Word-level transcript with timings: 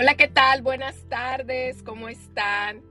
Hola, 0.00 0.14
¿qué 0.14 0.28
tal? 0.28 0.62
Buenas 0.62 0.94
tardes, 1.08 1.82
¿cómo 1.82 2.08
están? 2.08 2.82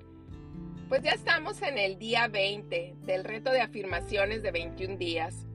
Pues 0.90 1.04
ya 1.04 1.12
estamos 1.12 1.62
en 1.62 1.78
el 1.78 1.98
día 1.98 2.28
20 2.28 2.96
del 3.06 3.24
reto 3.24 3.50
de 3.50 3.62
afirmaciones 3.62 4.44
de 4.44 4.52
21 4.52 4.98
días. 4.98 5.46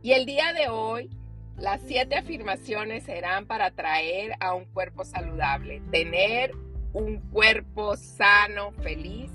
Y 0.00 0.12
el 0.12 0.24
día 0.24 0.54
de 0.54 0.70
hoy, 0.70 1.10
las 1.58 1.82
siete 1.82 2.16
afirmaciones 2.16 3.04
serán 3.04 3.44
para 3.44 3.72
traer 3.72 4.36
a 4.40 4.54
un 4.54 4.64
cuerpo 4.64 5.04
saludable, 5.04 5.82
tener 5.90 6.52
un 6.94 7.18
cuerpo 7.30 7.94
sano, 7.98 8.72
feliz. 8.82 9.30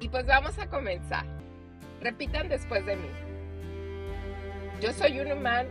Y 0.00 0.10
pues 0.10 0.26
vamos 0.26 0.58
a 0.58 0.68
comenzar. 0.68 1.24
Repitan 2.02 2.50
después 2.50 2.84
de 2.84 2.96
mí. 2.96 3.08
Yo 4.82 4.92
soy 4.92 5.18
un 5.18 5.28
imán 5.28 5.66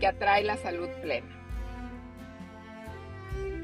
que 0.00 0.08
atrae 0.08 0.42
la 0.42 0.56
salud 0.56 0.88
plena. 1.02 1.41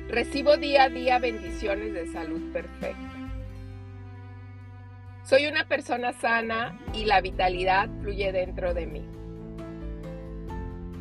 Recibo 0.08 0.56
día 0.56 0.84
a 0.84 0.88
día 0.88 1.18
bendiciones 1.18 1.92
de 1.92 2.06
salud 2.06 2.50
perfecta. 2.50 2.96
Soy 5.22 5.46
una 5.46 5.68
persona 5.68 6.14
sana 6.14 6.80
y 6.94 7.04
la 7.04 7.20
vitalidad 7.20 7.90
fluye 8.00 8.32
dentro 8.32 8.72
de 8.72 8.86
mí. 8.86 9.04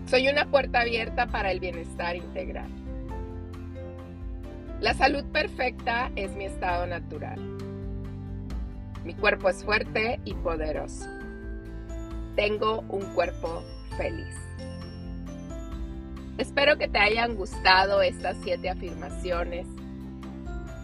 Soy 0.08 0.28
una 0.28 0.52
puerta 0.52 0.82
abierta 0.82 1.28
para 1.28 1.52
el 1.52 1.62
bienestar 1.62 2.18
integral. 2.18 2.70
La 4.82 4.94
salud 4.94 5.24
perfecta 5.32 6.12
es 6.18 6.36
mi 6.36 6.44
estado 6.44 6.86
natural. 6.86 7.40
Mi 9.06 9.14
cuerpo 9.14 9.48
es 9.48 9.64
fuerte 9.64 10.20
y 10.26 10.34
poderoso. 10.34 11.08
Tengo 12.36 12.82
un 12.90 13.06
cuerpo 13.14 13.64
feliz. 13.98 14.36
Espero 16.38 16.78
que 16.78 16.88
te 16.88 17.00
hayan 17.00 17.36
gustado 17.36 18.04
estas 18.04 18.38
siete 18.44 18.70
afirmaciones. 18.70 19.66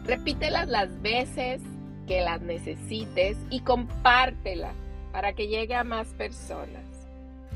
Repítelas 0.04 0.68
las 0.68 1.02
veces 1.04 1.62
que 2.08 2.22
las 2.22 2.42
necesites 2.42 3.38
y 3.52 3.60
compártelas 3.60 4.74
para 5.12 5.34
que 5.34 5.48
llegue 5.48 5.76
a 5.76 5.84
más 5.84 6.08
personas. 6.10 6.84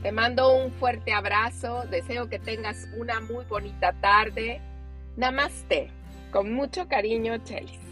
Te 0.03 0.11
mando 0.11 0.55
un 0.55 0.71
fuerte 0.73 1.11
abrazo, 1.11 1.85
deseo 1.89 2.29
que 2.29 2.37
tengas 2.37 2.87
una 2.97 3.19
muy 3.19 3.45
bonita 3.45 3.93
tarde. 3.93 4.61
Namaste, 5.15 5.89
con 6.31 6.53
mucho 6.53 6.87
cariño, 6.87 7.39
Chelis. 7.39 7.86